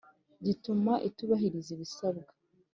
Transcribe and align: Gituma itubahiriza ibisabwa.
Gituma 0.45 0.93
itubahiriza 1.07 1.69
ibisabwa. 1.75 2.31